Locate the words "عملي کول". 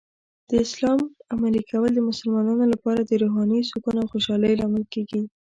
1.33-1.91